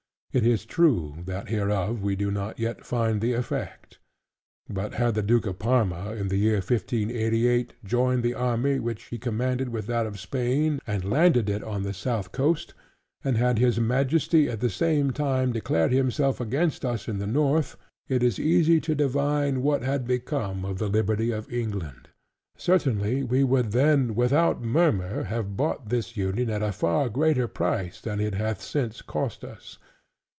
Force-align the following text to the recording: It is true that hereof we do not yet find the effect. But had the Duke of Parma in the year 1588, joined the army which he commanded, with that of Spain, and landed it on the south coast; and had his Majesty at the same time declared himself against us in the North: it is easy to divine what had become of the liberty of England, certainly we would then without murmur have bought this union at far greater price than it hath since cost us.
It 0.33 0.45
is 0.47 0.65
true 0.65 1.15
that 1.25 1.49
hereof 1.49 1.99
we 2.01 2.15
do 2.15 2.31
not 2.31 2.57
yet 2.57 2.85
find 2.85 3.19
the 3.19 3.33
effect. 3.33 3.99
But 4.69 4.93
had 4.93 5.13
the 5.15 5.21
Duke 5.21 5.45
of 5.45 5.59
Parma 5.59 6.13
in 6.13 6.29
the 6.29 6.37
year 6.37 6.59
1588, 6.61 7.73
joined 7.83 8.23
the 8.23 8.33
army 8.33 8.79
which 8.79 9.03
he 9.09 9.17
commanded, 9.17 9.67
with 9.67 9.87
that 9.87 10.05
of 10.05 10.21
Spain, 10.21 10.79
and 10.87 11.03
landed 11.03 11.49
it 11.49 11.61
on 11.61 11.83
the 11.83 11.91
south 11.93 12.31
coast; 12.31 12.73
and 13.25 13.35
had 13.35 13.59
his 13.59 13.77
Majesty 13.81 14.47
at 14.47 14.61
the 14.61 14.69
same 14.69 15.11
time 15.11 15.51
declared 15.51 15.91
himself 15.91 16.39
against 16.39 16.85
us 16.85 17.09
in 17.09 17.19
the 17.19 17.27
North: 17.27 17.75
it 18.07 18.23
is 18.23 18.39
easy 18.39 18.79
to 18.79 18.95
divine 18.95 19.61
what 19.61 19.81
had 19.81 20.07
become 20.07 20.63
of 20.63 20.77
the 20.77 20.87
liberty 20.87 21.31
of 21.31 21.51
England, 21.51 22.07
certainly 22.55 23.21
we 23.21 23.43
would 23.43 23.73
then 23.73 24.15
without 24.15 24.63
murmur 24.63 25.23
have 25.23 25.57
bought 25.57 25.89
this 25.89 26.15
union 26.15 26.49
at 26.49 26.73
far 26.73 27.09
greater 27.09 27.49
price 27.49 27.99
than 27.99 28.21
it 28.21 28.35
hath 28.35 28.61
since 28.61 29.01
cost 29.01 29.43
us. 29.43 29.77